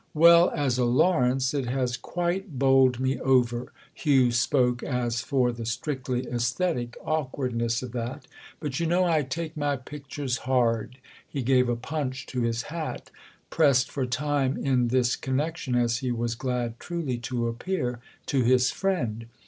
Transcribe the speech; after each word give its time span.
"Well, 0.15 0.49
as 0.55 0.79
a 0.79 0.83
Lawrence, 0.85 1.53
it 1.53 1.67
has 1.67 1.95
quite 1.95 2.57
bowled 2.57 2.99
me 2.99 3.19
over"—Hugh 3.19 4.31
spoke 4.31 4.81
as 4.81 5.21
for 5.21 5.51
the 5.51 5.67
strictly 5.67 6.25
aesthetic 6.25 6.97
awkwardness 7.05 7.83
of 7.83 7.91
that. 7.91 8.25
"But 8.59 8.79
you 8.79 8.87
know 8.87 9.05
I 9.05 9.21
take 9.21 9.55
my 9.55 9.75
pictures 9.77 10.37
hard." 10.37 10.97
He 11.29 11.43
gave 11.43 11.69
a 11.69 11.75
punch 11.75 12.25
to 12.33 12.41
his 12.41 12.63
hat, 12.63 13.11
pressed 13.51 13.91
for 13.91 14.07
time 14.07 14.57
in 14.57 14.87
this 14.87 15.15
connection 15.15 15.75
as 15.75 15.97
he 15.99 16.11
was 16.11 16.33
glad 16.33 16.79
truly 16.79 17.19
to 17.19 17.47
appear 17.47 17.99
to 18.25 18.41
his 18.41 18.71
friend. 18.71 19.27